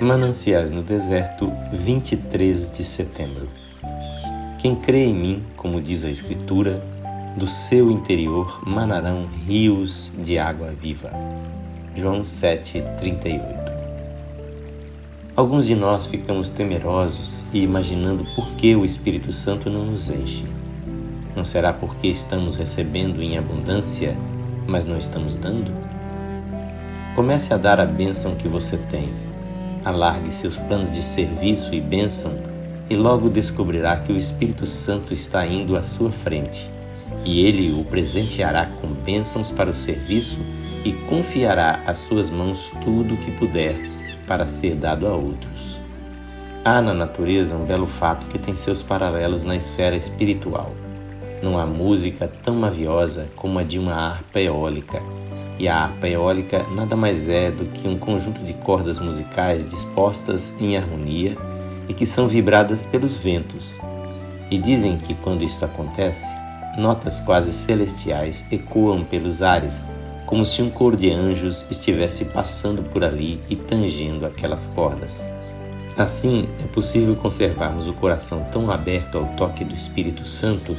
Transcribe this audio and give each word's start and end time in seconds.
Mananciais 0.00 0.70
no 0.70 0.82
Deserto, 0.82 1.50
23 1.72 2.68
de 2.70 2.84
setembro. 2.84 3.48
Quem 4.58 4.74
crê 4.74 5.06
em 5.06 5.14
mim, 5.14 5.42
como 5.56 5.80
diz 5.80 6.04
a 6.04 6.10
Escritura, 6.10 6.82
do 7.36 7.48
seu 7.48 7.90
interior 7.90 8.60
manarão 8.66 9.26
rios 9.46 10.12
de 10.18 10.38
água 10.38 10.70
viva. 10.70 11.12
João 11.94 12.24
7:38. 12.24 13.42
Alguns 15.34 15.66
de 15.66 15.74
nós 15.74 16.06
ficamos 16.06 16.50
temerosos 16.50 17.44
e 17.52 17.60
imaginando 17.60 18.24
por 18.34 18.48
que 18.52 18.74
o 18.76 18.84
Espírito 18.84 19.32
Santo 19.32 19.68
não 19.68 19.84
nos 19.84 20.08
enche. 20.08 20.44
Não 21.34 21.44
será 21.44 21.72
porque 21.72 22.08
estamos 22.08 22.54
recebendo 22.54 23.22
em 23.22 23.36
abundância, 23.36 24.16
mas 24.66 24.86
não 24.86 24.96
estamos 24.96 25.36
dando? 25.36 25.70
Comece 27.16 27.54
a 27.54 27.56
dar 27.56 27.80
a 27.80 27.86
bênção 27.86 28.34
que 28.34 28.46
você 28.46 28.76
tem 28.76 29.08
Alargue 29.82 30.30
seus 30.30 30.58
planos 30.58 30.92
de 30.92 31.02
serviço 31.02 31.74
e 31.74 31.80
bênção 31.80 32.38
e 32.90 32.94
logo 32.94 33.30
descobrirá 33.30 33.96
que 33.96 34.12
o 34.12 34.18
Espírito 34.18 34.66
Santo 34.66 35.14
está 35.14 35.46
indo 35.46 35.78
à 35.78 35.82
sua 35.82 36.12
frente 36.12 36.70
e 37.24 37.46
ele 37.46 37.72
o 37.72 37.86
presenteará 37.86 38.66
com 38.66 38.88
bênçãos 38.88 39.50
para 39.50 39.70
o 39.70 39.74
serviço 39.74 40.36
e 40.84 40.92
confiará 41.08 41.80
às 41.86 41.98
suas 41.98 42.28
mãos 42.28 42.70
tudo 42.84 43.14
o 43.14 43.16
que 43.16 43.30
puder 43.30 43.76
para 44.26 44.46
ser 44.46 44.74
dado 44.74 45.06
a 45.06 45.14
outros. 45.14 45.78
Há 46.62 46.82
na 46.82 46.92
natureza 46.92 47.56
um 47.56 47.64
belo 47.64 47.86
fato 47.86 48.26
que 48.26 48.38
tem 48.38 48.54
seus 48.54 48.82
paralelos 48.82 49.42
na 49.42 49.56
esfera 49.56 49.96
espiritual. 49.96 50.70
Não 51.42 51.58
há 51.58 51.66
música 51.66 52.26
tão 52.26 52.54
maviosa 52.54 53.26
como 53.36 53.58
a 53.58 53.62
de 53.62 53.78
uma 53.78 53.92
harpa 53.92 54.40
eólica 54.40 55.02
e 55.58 55.68
a 55.68 55.84
harpa 55.84 56.08
eólica 56.08 56.66
nada 56.74 56.94
mais 56.96 57.28
é 57.28 57.50
do 57.50 57.64
que 57.66 57.88
um 57.88 57.98
conjunto 57.98 58.42
de 58.42 58.52
cordas 58.54 58.98
musicais 58.98 59.66
dispostas 59.66 60.54
em 60.60 60.76
harmonia 60.76 61.36
e 61.88 61.94
que 61.94 62.06
são 62.06 62.28
vibradas 62.28 62.84
pelos 62.84 63.16
ventos. 63.16 63.70
E 64.50 64.58
dizem 64.58 64.96
que 64.96 65.14
quando 65.14 65.42
isto 65.42 65.64
acontece, 65.64 66.26
notas 66.76 67.20
quase 67.20 67.52
celestiais 67.52 68.46
ecoam 68.50 69.02
pelos 69.02 69.40
ares, 69.40 69.80
como 70.26 70.44
se 70.44 70.60
um 70.60 70.68
coro 70.68 70.96
de 70.96 71.10
anjos 71.10 71.64
estivesse 71.70 72.26
passando 72.26 72.82
por 72.82 73.02
ali 73.02 73.40
e 73.48 73.56
tangendo 73.56 74.26
aquelas 74.26 74.66
cordas. 74.66 75.22
Assim, 75.96 76.46
é 76.62 76.66
possível 76.66 77.16
conservarmos 77.16 77.88
o 77.88 77.94
coração 77.94 78.46
tão 78.52 78.70
aberto 78.70 79.16
ao 79.16 79.24
toque 79.28 79.64
do 79.64 79.74
Espírito 79.74 80.26
Santo 80.26 80.76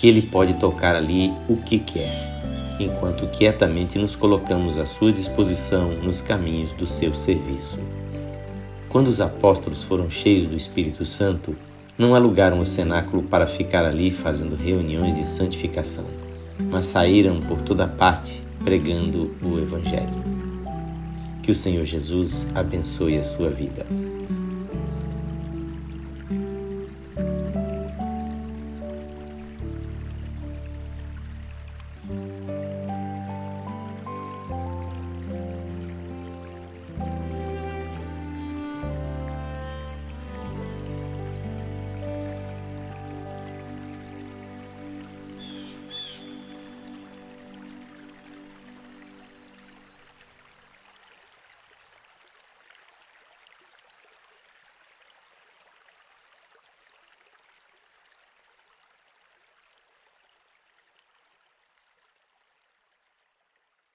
que 0.00 0.08
ele 0.08 0.22
pode 0.22 0.54
tocar 0.54 0.96
ali 0.96 1.30
o 1.46 1.58
que 1.58 1.78
quer 1.78 2.30
enquanto 2.80 3.26
quietamente 3.26 3.98
nos 3.98 4.16
colocamos 4.16 4.78
à 4.78 4.86
sua 4.86 5.12
disposição 5.12 5.90
nos 6.02 6.22
caminhos 6.22 6.72
do 6.72 6.86
seu 6.86 7.14
serviço. 7.14 7.78
Quando 8.88 9.08
os 9.08 9.20
apóstolos 9.20 9.82
foram 9.82 10.08
cheios 10.08 10.48
do 10.48 10.56
Espírito 10.56 11.04
Santo, 11.04 11.54
não 11.98 12.14
alugaram 12.14 12.58
o 12.58 12.64
cenáculo 12.64 13.22
para 13.22 13.46
ficar 13.46 13.84
ali 13.84 14.10
fazendo 14.10 14.56
reuniões 14.56 15.14
de 15.14 15.26
santificação, 15.26 16.06
mas 16.70 16.86
saíram 16.86 17.38
por 17.38 17.60
toda 17.60 17.86
parte 17.86 18.42
pregando 18.64 19.34
o 19.42 19.58
Evangelho. 19.58 20.24
Que 21.42 21.50
o 21.50 21.54
Senhor 21.54 21.84
Jesus 21.84 22.46
abençoe 22.54 23.18
a 23.18 23.22
sua 23.22 23.50
vida. 23.50 23.84